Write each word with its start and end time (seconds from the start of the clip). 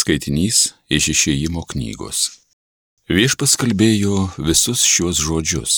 Skaitinys 0.00 0.58
iš 0.88 1.10
išėjimo 1.12 1.60
knygos. 1.68 2.20
Viešpats 3.10 3.56
kalbėjo 3.60 4.30
visus 4.38 4.80
šios 4.86 5.18
žodžius. 5.20 5.74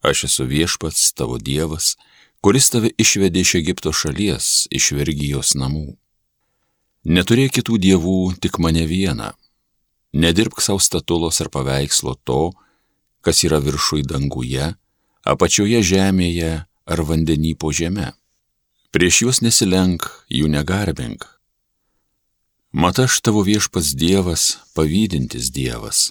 Aš 0.00 0.22
esu 0.28 0.46
viešpats 0.48 1.10
tavo 1.18 1.36
Dievas, 1.36 1.96
kuris 2.40 2.70
tave 2.72 2.92
išvedė 3.02 3.42
iš 3.44 3.52
Egipto 3.60 3.92
šalies, 3.92 4.46
iš 4.72 4.92
vergyjos 4.96 5.52
namų. 5.58 5.98
Neturėk 7.04 7.58
kitų 7.58 7.76
dievų, 7.82 8.16
tik 8.40 8.56
mane 8.62 8.86
vieną. 8.88 9.34
Nedirbk 10.16 10.64
savo 10.64 10.80
statulos 10.80 11.42
ar 11.44 11.52
paveikslo 11.52 12.16
to, 12.24 12.54
kas 13.20 13.44
yra 13.44 13.60
viršui 13.60 14.06
danguje, 14.06 14.70
apačioje 15.28 15.82
žemėje 15.92 16.54
ar 16.64 17.04
vandenį 17.10 17.52
po 17.60 17.74
žemę. 17.74 18.14
Prieš 18.96 19.22
juos 19.26 19.44
nesilenk, 19.44 20.08
jų 20.32 20.48
negarbink. 20.56 21.31
Mat 22.72 22.98
aš 22.98 23.20
tavo 23.20 23.42
viešpats 23.44 23.92
Dievas, 23.92 24.56
pavydintis 24.72 25.50
Dievas. 25.52 26.08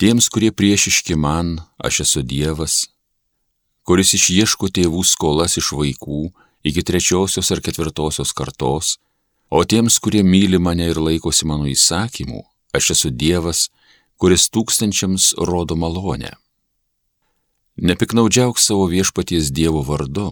Tiems, 0.00 0.30
kurie 0.32 0.48
priešiški 0.48 1.12
man, 1.12 1.58
aš 1.76 1.98
esu 2.06 2.22
Dievas, 2.24 2.76
kuris 3.84 4.14
išieško 4.16 4.70
tėvų 4.72 5.02
skolas 5.04 5.58
iš 5.60 5.74
vaikų 5.76 6.30
iki 6.64 6.80
trečiosios 6.88 7.52
ar 7.52 7.60
ketvirtosios 7.60 8.32
kartos, 8.32 8.96
o 9.52 9.60
tiems, 9.68 9.98
kurie 10.00 10.22
myli 10.24 10.56
mane 10.56 10.88
ir 10.88 10.96
laikosi 10.96 11.44
mano 11.44 11.68
įsakymų, 11.68 12.40
aš 12.72 12.94
esu 12.96 13.12
Dievas, 13.12 13.66
kuris 14.16 14.48
tūkstančiams 14.48 15.34
rodo 15.36 15.76
malonę. 15.76 16.32
Nepiknaudžiauk 17.76 18.56
savo 18.56 18.88
viešpaties 18.88 19.52
Dievo 19.52 19.84
vardu, 19.84 20.30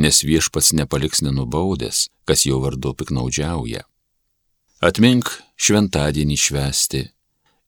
nes 0.00 0.24
viešpats 0.24 0.72
nepaliks 0.72 1.20
nenubaudęs, 1.20 2.08
kas 2.24 2.48
jo 2.48 2.64
vardu 2.64 2.96
piknaudžiauja. 2.96 3.84
Atmink 4.78 5.26
šventadienį 5.58 6.36
švesti. 6.38 7.00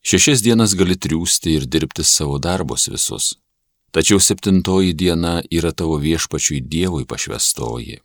Šešias 0.07 0.45
dienas 0.47 0.77
gali 0.79 0.95
triūsti 0.95 1.57
ir 1.59 1.65
dirbti 1.67 2.05
savo 2.07 2.37
darbus 2.39 2.85
visus. 2.87 3.33
Tačiau 3.91 4.23
septintoji 4.23 4.93
diena 4.95 5.41
yra 5.51 5.73
tavo 5.75 5.97
viešpačiui 5.99 6.61
Dievui 6.63 7.09
pašvestoji. 7.11 7.97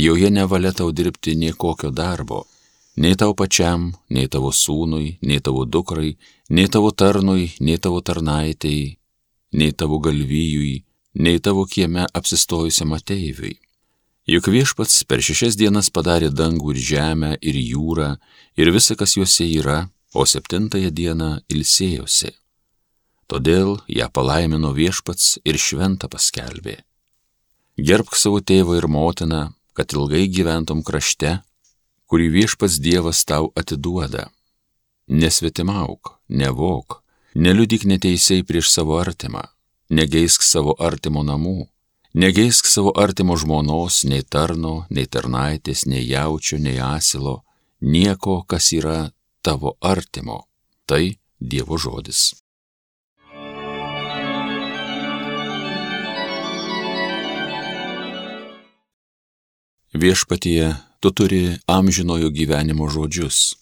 Joje 0.00 0.30
nevalia 0.32 0.72
tau 0.72 0.88
dirbti 0.96 1.34
nie 1.36 1.52
kokio 1.52 1.90
darbo, 1.92 2.46
nei 2.96 3.18
tau 3.20 3.34
pačiam, 3.36 3.90
nei 4.08 4.32
tavo 4.32 4.48
sūnui, 4.48 5.18
nei 5.20 5.44
tavo 5.44 5.66
dukrai, 5.68 6.16
nei 6.48 6.72
tavo 6.72 6.88
tarnui, 6.90 7.50
nei 7.60 7.76
tavo 7.76 8.00
tarnaitėjai, 8.00 8.96
nei 9.60 9.76
tavo 9.76 10.00
galvijui, 10.00 10.78
nei 11.20 11.36
tavo 11.36 11.66
kieme 11.68 12.08
apsistojusiam 12.08 12.96
ateiviui. 12.96 13.58
Juk 14.22 14.46
viešpats 14.54 15.00
per 15.10 15.18
šešias 15.18 15.56
dienas 15.58 15.88
padarė 15.90 16.28
dangų 16.30 16.76
ir 16.76 16.78
žemę 16.78 17.30
ir 17.42 17.56
jūrą 17.58 18.12
ir 18.54 18.70
visa, 18.70 18.94
kas 18.94 19.16
juose 19.16 19.48
yra, 19.50 19.88
o 20.14 20.22
septintąją 20.22 20.92
dieną 20.94 21.30
ilsėjosi. 21.50 22.30
Todėl 23.26 23.80
ją 23.90 24.06
palaimino 24.14 24.70
viešpats 24.76 25.40
ir 25.42 25.58
šventą 25.58 26.06
paskelbė. 26.12 26.76
Gerbk 27.80 28.14
savo 28.14 28.38
tėvą 28.38 28.78
ir 28.78 28.86
motiną, 28.86 29.42
kad 29.74 29.90
ilgai 29.96 30.28
gyventum 30.30 30.84
krašte, 30.86 31.40
kurį 32.06 32.28
viešpats 32.36 32.78
Dievas 32.78 33.24
tau 33.26 33.50
atiduoda. 33.58 34.28
Nesvetimauk, 35.08 36.20
nevok, 36.28 37.00
neliudik 37.34 37.88
neteisiai 37.90 38.46
prieš 38.46 38.70
savo 38.70 39.00
artimą, 39.02 39.48
negeisk 39.90 40.46
savo 40.46 40.76
artimo 40.78 41.26
namų 41.26 41.72
Negeisk 42.14 42.66
savo 42.66 42.92
artimo 42.96 43.36
žmonos, 43.40 44.02
nei 44.04 44.20
tarno, 44.20 44.84
nei 44.92 45.08
tarnaitės, 45.08 45.86
nei 45.88 46.04
jaučio, 46.04 46.58
nei 46.60 46.76
asilo, 46.76 47.38
nieko, 47.80 48.42
kas 48.44 48.68
yra 48.76 48.98
tavo 49.40 49.78
artimo. 49.80 50.44
Tai 50.84 51.16
Dievo 51.40 51.78
žodis. 51.80 52.34
Viešpatie, 59.96 60.76
tu 61.00 61.10
turi 61.16 61.56
amžinojo 61.64 62.28
gyvenimo 62.28 62.92
žodžius. 62.92 63.56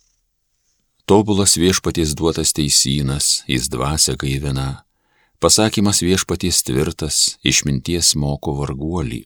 Tobulas 1.06 1.54
viešpaties 1.54 2.18
duotas 2.18 2.50
teisynas, 2.50 3.44
jis 3.46 3.70
dvasia 3.70 4.18
gaivina, 4.18 4.82
Pasakymas 5.40 6.02
viešpaties 6.04 6.58
tvirtas, 6.68 7.18
išminties 7.40 8.12
moko 8.12 8.52
varguolį. 8.58 9.22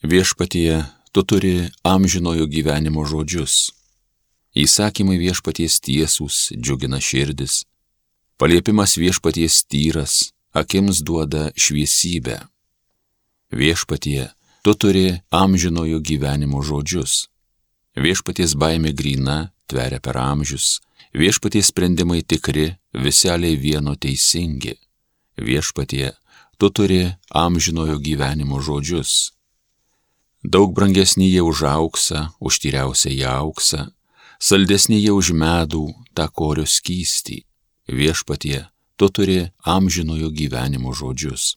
Viešpatie, 0.00 0.78
tu 1.12 1.20
turi 1.20 1.66
amžinojo 1.84 2.46
gyvenimo 2.48 3.02
žodžius. 3.04 3.74
Įsakymai 4.56 5.18
viešpaties 5.20 5.76
tiesūs 5.84 6.38
džiugina 6.56 6.96
širdis. 6.96 7.66
Paliepimas 8.40 8.96
viešpaties 8.96 9.58
tyras, 9.68 10.14
akims 10.56 11.02
duoda 11.04 11.50
šviesybę. 11.60 12.38
Viešpatie, 13.52 14.30
tu 14.64 14.72
turi 14.72 15.20
amžinojo 15.28 16.00
gyvenimo 16.00 16.64
žodžius. 16.64 17.26
Viešpaties 18.00 18.56
baime 18.56 18.96
grina, 18.96 19.52
tveria 19.68 20.00
per 20.00 20.16
amžius, 20.16 20.80
viešpaties 21.12 21.68
sprendimai 21.68 22.24
tikri, 22.24 22.70
viseliai 22.96 23.60
vieno 23.60 23.92
teisingi 23.92 24.78
viešpatie, 25.36 26.12
tu 26.58 26.70
turi 26.70 27.14
amžinojo 27.30 27.98
gyvenimo 27.98 28.60
žodžius. 28.62 29.34
Daug 30.44 30.74
brangesnį 30.76 31.30
jie 31.30 31.42
už 31.42 31.64
auksą, 31.64 32.28
už 32.40 32.60
tyriausią 32.60 33.10
į 33.16 33.22
auksą, 33.30 33.88
saldesnį 34.38 34.98
jie 35.00 35.12
už 35.16 35.32
medų, 35.32 35.88
tą 36.12 36.28
korio 36.28 36.68
skystį. 36.68 37.42
Viešpatie, 37.88 38.68
tu 38.96 39.08
turi 39.08 39.50
amžinojo 39.64 40.28
gyvenimo 40.30 40.92
žodžius. 40.92 41.56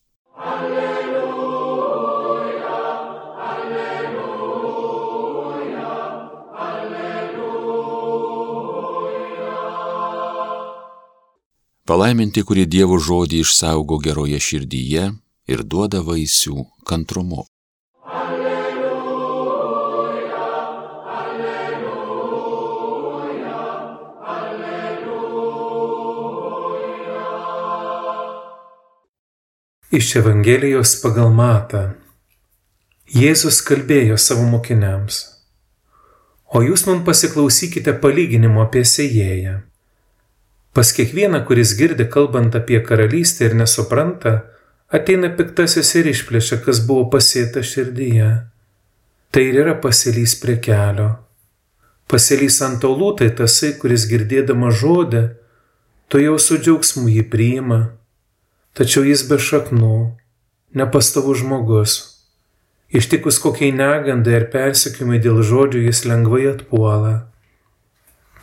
Palaiminti, 11.87 12.41
kurie 12.43 12.65
Dievo 12.67 12.97
žodį 12.99 13.37
išsaugo 13.45 13.95
geroje 14.03 14.35
širdyje 14.43 15.03
ir 15.47 15.61
duoda 15.73 16.01
vaisių 16.03 16.65
kantrumu. 16.89 17.45
Alleluja, 18.03 18.91
alleluja, 21.19 23.61
alleluja. 24.33 25.05
Iš 30.01 30.07
Evangelijos 30.23 30.91
pagal 31.05 31.31
Matą. 31.39 31.85
Jėzus 33.15 33.61
kalbėjo 33.63 34.19
savo 34.19 34.43
mokiniams. 34.51 35.23
O 36.51 36.67
jūs 36.67 36.83
man 36.91 37.07
pasiklausykite 37.07 37.95
palyginimo 38.03 38.59
apie 38.67 38.83
sėjėją. 38.83 39.55
Pas 40.77 40.93
kiekvieną, 40.93 41.39
kuris 41.45 41.71
girdi 41.73 42.05
kalbant 42.05 42.55
apie 42.55 42.79
karalystę 42.85 43.45
ir 43.45 43.53
nesupranta, 43.57 44.33
ateina 44.93 45.31
piktasis 45.39 45.89
ir 45.97 46.09
išplėšia, 46.11 46.59
kas 46.61 46.83
buvo 46.85 47.07
pasėta 47.15 47.63
širdyje. 47.65 48.27
Tai 49.33 49.43
ir 49.47 49.57
yra 49.63 49.73
pasilys 49.81 50.35
prie 50.37 50.59
kelio. 50.61 51.07
Pasilys 52.05 52.59
ant 52.61 52.85
olų 52.91 53.09
tai 53.23 53.31
tasai, 53.41 53.73
kuris 53.81 54.05
girdėdama 54.11 54.69
žodį, 54.83 55.23
to 56.13 56.21
jau 56.21 56.37
su 56.37 56.61
džiaugsmu 56.61 57.09
jį 57.09 57.25
priima, 57.33 57.81
tačiau 58.77 59.01
jis 59.09 59.25
be 59.25 59.41
šaknų, 59.49 59.97
nepastovus 60.77 61.41
žmogus. 61.41 61.99
Ištikus 62.93 63.41
kokiai 63.41 63.73
negandai 63.73 64.43
ar 64.43 64.51
persikimai 64.53 65.17
dėl 65.25 65.41
žodžių 65.41 65.87
jis 65.89 66.05
lengvai 66.05 66.51
atpuola. 66.53 67.21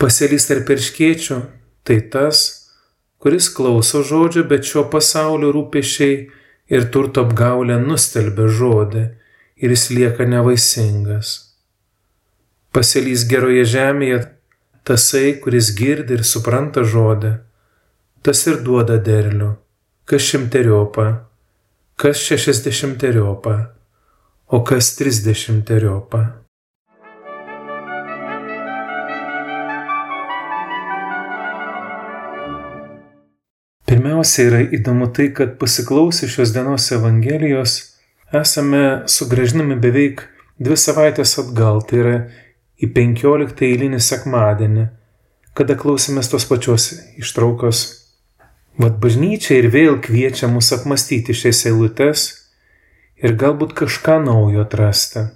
Pasilys 0.03 0.51
tarp 0.51 0.67
perškiečių 0.67 1.45
tai 1.85 1.99
tas, 2.11 2.41
kuris 3.21 3.49
klauso 3.53 4.01
žodžio, 4.03 4.45
bet 4.49 4.65
šio 4.65 4.87
pasaulio 4.91 5.51
rūpešiai 5.55 6.15
ir 6.73 6.87
turto 6.93 7.25
apgaulė 7.25 7.77
nustelbė 7.81 8.47
žodį 8.59 9.03
ir 9.61 9.73
jis 9.75 9.89
lieka 9.93 10.27
nevaisingas. 10.29 11.35
Pasilys 12.75 13.23
geroje 13.29 13.63
žemėje 13.71 14.23
tasai, 14.85 15.37
kuris 15.41 15.71
girdi 15.77 16.17
ir 16.17 16.25
supranta 16.27 16.83
žodį, 16.83 17.35
tas 18.25 18.41
ir 18.49 18.59
duoda 18.65 18.97
derlių, 19.01 19.53
kas 20.09 20.25
šimteriopą, 20.31 21.07
kas 22.01 22.21
šešiasdešimteriopą, 22.27 23.55
o 24.53 24.63
kas 24.67 24.95
trisdešimteriopą. 24.99 26.25
Pirmiausia 33.85 34.47
yra 34.49 34.61
įdomu 34.73 35.11
tai, 35.13 35.27
kad 35.29 35.59
pasiklausę 35.61 36.25
šios 36.31 36.55
dienos 36.55 36.87
Evangelijos 36.95 37.75
esame 38.33 39.03
sugražinami 39.05 39.77
beveik 39.77 40.23
dvi 40.57 40.77
savaitės 40.79 41.35
atgal, 41.43 41.83
tai 41.85 41.99
yra 42.01 42.15
į 42.81 42.89
15 42.95 43.61
eilinį 43.67 44.01
sekmadienį, 44.01 44.87
kada 45.55 45.77
klausėmės 45.77 46.31
tos 46.33 46.49
pačios 46.49 46.89
ištraukos. 47.21 47.85
Vat 48.81 48.97
bažnyčia 48.99 49.61
ir 49.61 49.69
vėl 49.71 50.01
kviečia 50.03 50.49
mus 50.51 50.73
apmastyti 50.75 51.37
šias 51.37 51.61
eilutes 51.69 52.25
ir 53.21 53.37
galbūt 53.39 53.77
kažką 53.77 54.17
naujo 54.25 54.65
atrasti. 54.65 55.29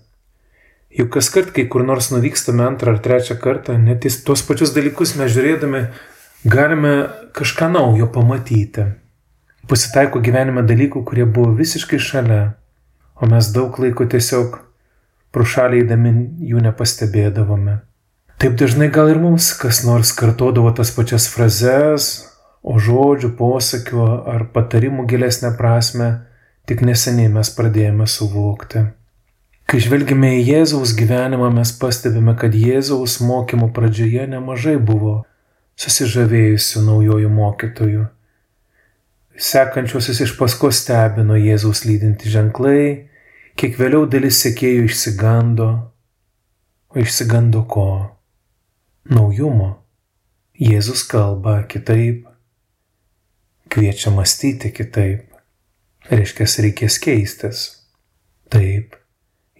Juk 0.90 1.14
kas 1.14 1.30
kart, 1.30 1.54
kai 1.54 1.68
kur 1.70 1.86
nors 1.86 2.10
nuvykstame 2.10 2.66
antrą 2.66 2.98
ar 2.98 3.04
trečią 3.06 3.38
kartą, 3.40 3.78
net 3.78 4.10
į 4.10 4.12
tuos 4.26 4.42
pačius 4.44 4.74
dalykus 4.74 5.14
mes 5.20 5.30
žiūrėdami 5.36 5.86
galime 6.44 7.10
kažką 7.34 7.72
naujo 7.72 8.08
pamatyti. 8.08 8.86
Pasitaiko 9.68 10.22
gyvenime 10.24 10.64
dalykų, 10.64 11.04
kurie 11.06 11.26
buvo 11.26 11.52
visiškai 11.58 12.00
šalia, 12.00 12.56
o 13.20 13.28
mes 13.30 13.52
daug 13.54 13.76
laiko 13.80 14.08
tiesiog 14.10 14.56
pro 15.36 15.46
šalį 15.46 15.84
įdami 15.84 16.14
jų 16.50 16.64
nepastebėdavome. 16.64 17.80
Taip 18.40 18.56
dažnai 18.56 18.88
gal 18.88 19.12
ir 19.12 19.20
mums 19.20 19.52
kas 19.60 19.84
nors 19.84 20.14
kartodavo 20.16 20.72
tas 20.72 20.94
pačias 20.96 21.28
frazes, 21.28 22.08
o 22.64 22.80
žodžių, 22.80 23.34
posakių 23.36 24.06
ar 24.32 24.48
patarimų 24.56 25.06
gilesnę 25.12 25.52
prasme 25.60 26.10
tik 26.66 26.82
neseniai 26.88 27.30
mes 27.34 27.52
pradėjome 27.52 28.08
suvokti. 28.08 28.88
Kai 29.70 29.80
žvelgime 29.84 30.40
į 30.40 30.46
Jėzaus 30.48 30.96
gyvenimą, 30.98 31.52
mes 31.54 31.76
pastebime, 31.78 32.34
kad 32.40 32.56
Jėzaus 32.58 33.20
mokymo 33.22 33.70
pradžioje 33.76 34.26
nemažai 34.32 34.80
buvo 34.82 35.26
susižavėjusių 35.80 36.84
naujojų 36.86 37.30
mokytojų. 37.32 38.06
Sekančiosius 39.40 40.20
iš 40.26 40.34
paskos 40.36 40.82
stebino 40.84 41.38
Jėzaus 41.40 41.86
lydinti 41.88 42.32
ženklai, 42.32 43.08
kiek 43.56 43.78
vėliau 43.80 44.04
dalis 44.12 44.42
sekėjų 44.44 44.90
išsigando, 44.90 45.70
o 46.92 47.00
išsigando 47.00 47.64
ko? 47.72 47.90
Naujumo. 49.10 49.78
Jėzus 50.60 51.06
kalba 51.08 51.62
kitaip, 51.72 52.26
kviečia 53.72 54.12
mąstyti 54.12 54.74
kitaip. 54.76 55.30
Reiškia, 56.10 56.48
reikės 56.66 56.98
keistis. 57.00 57.64
Taip, 58.52 58.98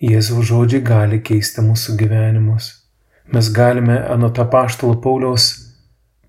Jėzaus 0.04 0.50
žodžiai 0.50 0.84
gali 0.84 1.22
keisti 1.24 1.64
mūsų 1.64 1.96
gyvenimus. 2.00 2.72
Mes 3.32 3.52
galime 3.54 4.00
anot 4.12 4.40
apaštalo 4.42 4.98
Pauliaus 5.04 5.69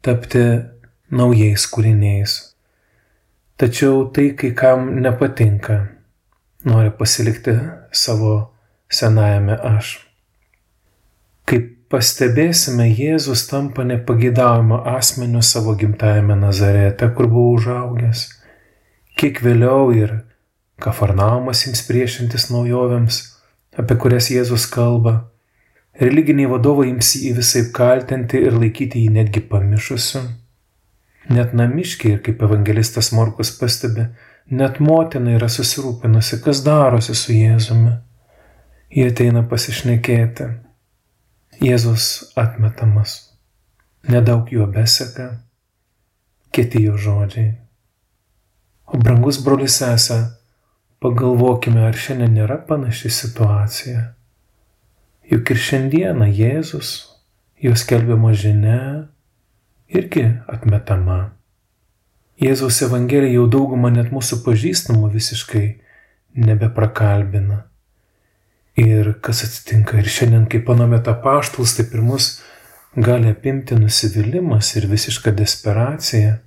tapti 0.02 0.44
naujais 1.10 1.66
kūriniais. 1.72 2.36
Tačiau 3.60 4.06
tai 4.14 4.30
kai 4.38 4.54
kam 4.56 4.94
nepatinka, 5.04 5.76
nori 6.64 6.90
pasilikti 6.96 7.58
savo 7.92 8.54
senajame 8.88 9.58
aš. 9.74 9.98
Kaip 11.44 11.68
pastebėsime, 11.92 12.86
Jėzus 12.88 13.44
tampa 13.50 13.84
nepageidaujama 13.84 14.80
asmeniu 14.96 15.42
savo 15.42 15.74
gimtajame 15.76 16.38
Nazarete, 16.38 17.10
kur 17.16 17.28
buvo 17.28 17.56
užaugęs. 17.58 18.26
Kiek 19.18 19.42
vėliau 19.44 19.90
ir 19.92 20.20
Kafarnaumas 20.80 21.66
jums 21.66 21.82
priešintis 21.84 22.46
naujovėms, 22.48 23.18
apie 23.76 23.98
kurias 24.00 24.30
Jėzus 24.32 24.64
kalba. 24.72 25.29
Religiniai 26.00 26.48
vadovai 26.48 26.86
jums 26.88 27.10
jį 27.20 27.34
visai 27.36 27.66
kaltinti 27.76 28.38
ir 28.40 28.54
laikyti 28.56 29.02
jį 29.04 29.10
netgi 29.18 29.42
pamišusiu. 29.50 30.22
Net 31.30 31.52
namiškiai, 31.52 32.14
ir 32.16 32.22
kaip 32.24 32.40
evangelistas 32.46 33.10
Morkus 33.12 33.50
pastebi, 33.58 34.06
net 34.50 34.80
motina 34.80 35.34
yra 35.36 35.50
susirūpinusi, 35.52 36.40
kas 36.44 36.62
darosi 36.64 37.14
su 37.14 37.36
Jėzumi. 37.36 37.92
Jie 38.96 39.10
ateina 39.12 39.44
pasišnekėti. 39.50 40.46
Jėzus 41.60 42.06
atmetamas, 42.40 43.18
nedaug 44.08 44.48
juo 44.48 44.64
beseka, 44.72 45.26
kiti 46.56 46.80
jo 46.86 46.96
žodžiai. 46.96 47.50
O 48.88 48.98
brangus 48.98 49.42
brolis 49.44 49.76
sesė, 49.82 50.16
pagalvokime, 51.04 51.84
ar 51.84 52.00
šiandien 52.06 52.32
nėra 52.40 52.56
panaši 52.64 53.12
situacija. 53.12 54.06
Juk 55.30 55.52
ir 55.54 55.60
šiandieną 55.62 56.26
Jėzus, 56.34 56.88
jo 57.62 57.76
skelbiama 57.78 58.32
žinia, 58.34 58.80
irgi 59.86 60.24
atmetama. 60.50 61.36
Jėzaus 62.40 62.80
Evangelija 62.82 63.36
jau 63.36 63.44
daugumą 63.52 63.92
net 63.94 64.10
mūsų 64.10 64.40
pažįstamų 64.42 65.12
visiškai 65.12 65.64
nebeprakalbina. 66.34 67.60
Ir 68.80 69.12
kas 69.22 69.44
atsitinka 69.46 70.00
ir 70.00 70.10
šiandien, 70.10 70.48
kai 70.50 70.62
panomėta 70.66 71.14
paštus, 71.22 71.76
taip 71.78 71.94
ir 71.94 72.02
mus 72.02 72.30
gali 72.96 73.30
apimti 73.30 73.78
nusivylimas 73.78 74.74
ir 74.80 74.90
visiška 74.90 75.30
desperacija. 75.36 76.40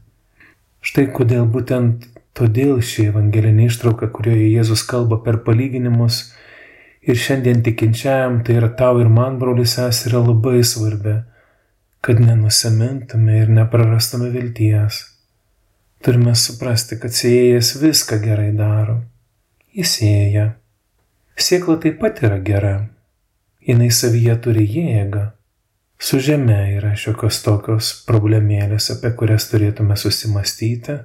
Štai 0.84 1.08
kodėl 1.16 1.48
būtent 1.48 2.10
todėl 2.36 2.82
ši 2.84 3.14
evangelinė 3.14 3.70
ištrauka, 3.70 4.12
kurioje 4.12 4.50
Jėzus 4.58 4.84
kalba 4.84 5.24
per 5.24 5.40
palyginimus 5.48 6.34
ir 7.08 7.20
šiandien 7.20 7.62
tikinčiajam, 7.66 8.42
tai 8.46 8.58
yra 8.62 8.72
tau 8.80 9.00
ir 9.02 9.12
man, 9.12 9.38
brolis, 9.40 9.78
es 9.82 10.06
yra 10.08 10.24
labai 10.24 10.64
svarbi, 10.64 11.20
kad 12.04 12.20
nenusimintume 12.20 13.38
ir 13.44 13.54
neprarastume 13.54 14.32
vilties. 14.34 15.04
Turime 16.04 16.36
suprasti, 16.36 17.00
kad 17.00 17.16
siejas 17.16 17.76
viską 17.80 18.20
gerai 18.24 18.52
daro. 18.58 19.00
Jis 19.74 19.96
sėja 20.00 20.50
Sėkla 21.34 21.80
taip 21.82 21.96
pat 21.98 22.20
yra 22.22 22.38
gera. 22.46 22.74
Jis 23.66 24.02
savyje 24.04 24.36
turi 24.46 24.68
jėgą. 24.70 25.32
Su 25.98 26.20
žeme 26.22 26.60
yra 26.76 26.92
šiokios 27.00 27.40
tokios 27.42 27.90
problemėlės, 28.06 28.92
apie 28.94 29.14
kurias 29.18 29.48
turėtume 29.50 29.98
susimastyti 29.98 31.00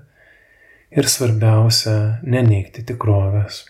ir 0.90 1.08
svarbiausia- 1.08 1.96
neneikti 2.34 2.84
tikrovės. 2.84 3.64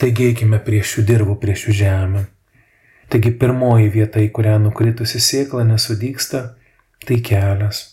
Taigi 0.00 0.30
eikime 0.32 0.58
prie 0.64 0.82
šių 0.82 1.04
dirbų, 1.06 1.36
prie 1.42 1.54
šių 1.58 1.74
žemę. 1.80 2.24
Taigi 3.12 3.30
pirmoji 3.38 3.92
vieta, 3.94 4.22
į 4.22 4.32
kurią 4.34 4.56
nukritusi 4.64 5.20
sėkla 5.22 5.62
nesudyksta, 5.68 6.42
tai 7.06 7.20
kelias. 7.22 7.84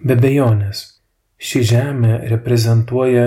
Be 0.00 0.16
bejonės, 0.16 0.84
ši 1.36 1.64
žemė 1.74 2.14
reprezentuoja 2.30 3.26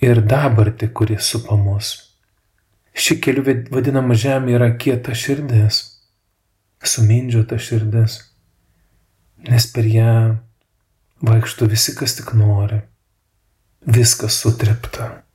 ir 0.00 0.22
dabartį, 0.24 0.88
kuris 0.96 1.28
supa 1.28 1.58
mus. 1.60 1.92
Ši 2.98 3.18
keliu 3.22 3.44
vadinama 3.44 4.16
žemė 4.18 4.56
yra 4.56 4.72
kieta 4.80 5.14
širdis, 5.14 5.82
sumindžiota 6.82 7.58
širdis, 7.60 8.18
nes 9.44 9.68
per 9.74 9.86
ją 9.86 10.14
vaikšto 11.22 11.68
visi, 11.70 11.94
kas 11.98 12.16
tik 12.18 12.32
nori. 12.38 12.80
Viskas 13.86 14.40
sutrepta. 14.40 15.27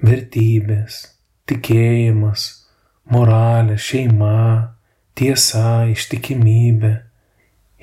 Vertybės, 0.00 1.02
tikėjimas, 1.50 2.46
moralė, 3.12 3.76
šeima, 3.76 4.76
tiesa, 5.18 5.84
ištikimybė, 5.92 6.94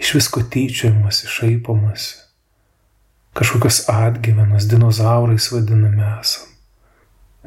iš 0.02 0.14
visko 0.18 0.42
tyčiojimas, 0.42 1.24
išaipomas. 1.28 2.08
Kažkokios 3.38 3.84
atgyvenos, 3.94 4.66
dinozaurais 4.66 5.52
vadinami 5.54 6.06
esam. 6.18 6.48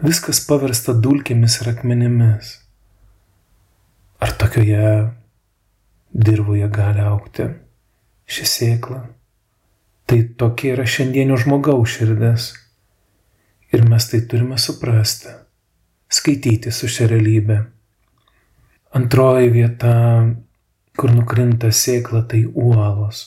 Viskas 0.01 0.39
paversta 0.47 0.95
dulkėmis 0.95 1.59
ir 1.61 1.73
akmenimis. 1.75 2.55
Ar 4.23 4.31
tokioje 4.39 5.11
dirboje 6.15 6.69
gali 6.73 7.03
aukti 7.03 7.49
ši 8.31 8.47
sėkla? 8.55 9.01
Tai 10.07 10.19
tokia 10.39 10.77
yra 10.77 10.87
šiandienio 10.87 11.37
žmogaus 11.43 11.99
širdis. 11.99 12.53
Ir 13.71 13.85
mes 13.87 14.07
tai 14.11 14.21
turime 14.27 14.59
suprasti, 14.59 15.31
skaityti 16.11 16.73
su 16.75 16.89
šia 16.91 17.07
realybė. 17.13 17.61
Antroji 18.99 19.53
vieta, 19.55 19.93
kur 20.99 21.13
nukrinta 21.15 21.71
sėkla, 21.71 22.25
tai 22.27 22.43
uolos. 22.51 23.23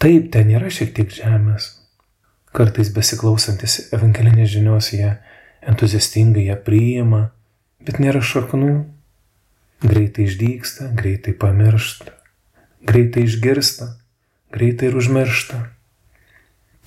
Taip, 0.00 0.30
ten 0.32 0.48
yra 0.54 0.70
šiek 0.72 0.94
tiek 0.96 1.12
žemės. 1.12 1.74
Kartais 2.56 2.88
besiklausantis 2.94 3.90
evangelinės 3.92 4.48
žinios 4.54 4.92
jie 4.94 5.18
entuziastingai 5.68 6.46
ją 6.48 6.56
priima, 6.64 7.26
bet 7.84 8.00
nėra 8.00 8.22
šaknų, 8.24 8.72
greitai 9.84 10.24
išdyksta, 10.24 10.88
greitai 10.96 11.34
pamiršta, 11.36 12.14
greitai 12.88 13.26
išgirsta, 13.28 13.92
greitai 14.54 14.88
ir 14.88 14.96
užmiršta. 14.98 15.60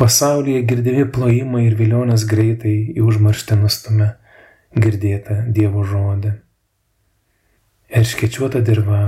Pasaulyje 0.01 0.63
girdimi 0.65 1.03
plojimai 1.13 1.59
ir 1.67 1.75
vilionės 1.77 2.23
greitai 2.25 2.71
į 2.97 3.03
užmarštę 3.05 3.53
nustumia 3.59 4.07
girdėtą 4.73 5.35
Dievo 5.53 5.83
žodį. 5.85 6.31
Erškečiuota 7.99 8.63
dirba 8.65 9.01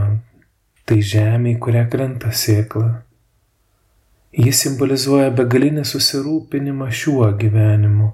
tai 0.85 0.99
žemė, 1.13 1.55
į 1.55 1.61
kurią 1.65 1.81
krenta 1.95 2.29
sėkla. 2.29 2.91
Jis 4.37 4.61
simbolizuoja 4.67 5.33
begalinį 5.33 5.87
susirūpinimą 5.95 6.91
šiuo 7.01 7.31
gyvenimu 7.41 8.11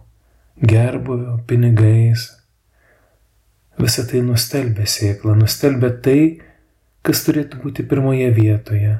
gerbuvio, 0.71 1.35
pinigais. 1.51 2.29
Visą 3.75 4.07
tai 4.07 4.23
nustelbė 4.23 4.87
sėklą, 4.87 5.35
nustelbė 5.43 5.91
tai, 6.07 6.19
kas 7.03 7.27
turėtų 7.27 7.59
būti 7.67 7.89
pirmoje 7.91 8.31
vietoje 8.39 8.95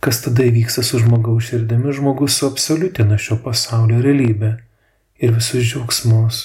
Kas 0.00 0.20
tada 0.22 0.44
įvyksta 0.46 0.84
su 0.84 1.00
žmogaus 1.02 1.48
širdimi? 1.50 1.92
Žmogus 1.96 2.36
suabsoliutina 2.40 3.18
šio 3.18 3.38
pasaulio 3.44 4.02
realybę 4.04 4.52
ir 5.18 5.32
visus 5.34 5.64
džiaugsmus. 5.64 6.44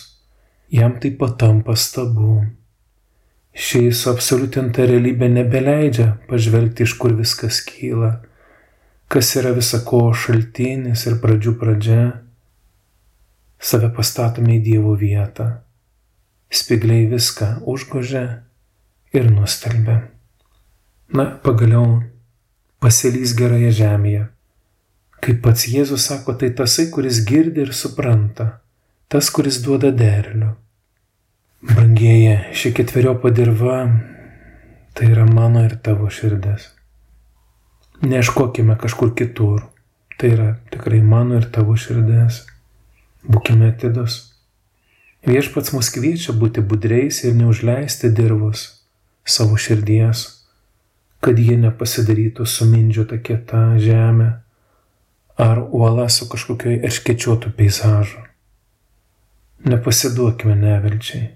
Jam 0.71 0.95
tai 1.03 1.11
patampa 1.19 1.75
stabu. 1.75 2.45
Ši 3.51 3.89
suabsoliutinta 3.91 4.85
realybė 4.87 5.27
nebeleidžia 5.27 6.13
pažvelgti, 6.29 6.87
iš 6.87 6.95
kur 7.01 7.17
viskas 7.17 7.59
kyla, 7.67 8.21
kas 9.11 9.33
yra 9.35 9.51
visako 9.57 10.05
šaltinis 10.15 11.03
ir 11.09 11.17
pradžių 11.19 11.57
pradžia. 11.59 12.05
Save 13.61 13.91
pastatome 13.93 14.55
į 14.55 14.61
Dievo 14.69 14.95
vietą. 14.97 15.49
Spigliai 16.51 17.09
viską 17.11 17.59
užgožia 17.67 18.23
ir 19.13 19.27
nustelbia. 19.31 19.99
Na, 21.11 21.27
pagaliau 21.43 21.99
pasilys 22.81 23.35
geroje 23.37 23.69
žemėje. 23.77 24.25
Kaip 25.21 25.43
pats 25.45 25.67
Jėzus 25.69 26.07
sako, 26.09 26.33
tai 26.33 26.49
tasai, 26.57 26.87
kuris 26.89 27.21
girdi 27.29 27.61
ir 27.61 27.75
supranta, 27.77 28.47
tas, 29.05 29.29
kuris 29.29 29.59
duoda 29.61 29.91
derlių. 29.93 30.55
Brangieji, 31.61 32.39
ši 32.57 32.71
ketverio 32.73 33.13
padirba 33.21 33.83
tai 34.97 35.11
yra 35.11 35.27
mano 35.29 35.61
ir 35.67 35.77
tavo 35.85 36.09
širdis. 36.09 36.71
Neieškokime 38.01 38.79
kažkur 38.81 39.13
kitur, 39.13 39.61
tai 40.17 40.33
yra 40.33 40.49
tikrai 40.73 41.03
mano 41.05 41.37
ir 41.37 41.45
tavo 41.53 41.77
širdis. 41.77 42.41
Būkime 43.21 43.69
atidus. 43.69 44.23
Viešpats 45.29 45.69
mus 45.77 45.93
kviečia 45.93 46.33
būti 46.33 46.65
budreis 46.65 47.21
ir 47.21 47.37
neužleisti 47.37 48.09
dirvus 48.09 48.65
savo 49.21 49.53
širdies 49.53 50.40
kad 51.21 51.39
ji 51.39 51.57
nepasidarytų 51.61 52.45
sumindžiota 52.49 53.19
kieta 53.21 53.61
žemė 53.81 54.31
ar 55.41 55.61
uola 55.63 56.07
su 56.09 56.27
kažkokiu 56.29 56.79
erškečiuotu 56.81 57.51
peizažu. 57.57 58.23
Nepasiduokime 59.65 60.55
nevilčiai, 60.57 61.27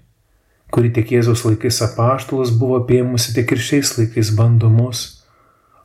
kuri 0.74 0.90
tiek 0.94 1.12
Jėzaus 1.14 1.44
laikais 1.46 1.78
apaštalas 1.86 2.50
buvo 2.58 2.80
apėmusi, 2.82 3.34
tiek 3.36 3.52
ir 3.54 3.62
šiais 3.62 3.94
laikais 3.98 4.32
bando 4.34 4.70
mus 4.70 5.04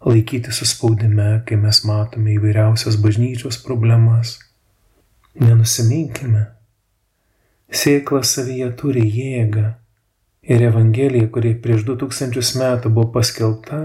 laikyti 0.05 0.51
suspaudime, 0.51 1.43
kai 1.45 1.59
mes 1.61 1.83
matome 1.85 2.33
įvairiausias 2.33 2.97
bažnyčios 3.01 3.61
problemas. 3.61 4.39
Nenusiminkime. 5.37 6.47
Sėkla 7.71 8.23
savyje 8.27 8.71
turi 8.81 9.05
jėgą 9.05 9.69
ir 10.41 10.61
Evangelija, 10.61 11.29
kuri 11.31 11.53
prieš 11.61 11.85
du 11.87 11.97
tūkstančius 12.01 12.55
metų 12.59 12.91
buvo 12.93 13.11
paskelbta, 13.17 13.81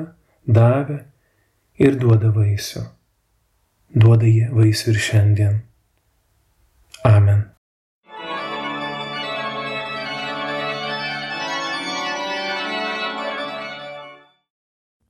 davė 0.46 1.02
ir 1.78 1.98
duoda 2.00 2.32
vaisių. 2.32 2.86
Duoda 3.96 4.28
jie 4.28 4.48
vaisių 4.52 4.92
ir 4.92 5.02
šiandien. 5.08 5.60
Amen. 7.06 7.44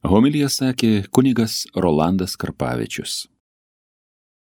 Homilija 0.06 0.46
sakė 0.52 1.08
kunigas 1.10 1.64
Rolandas 1.74 2.36
Karpavičius. 2.38 3.24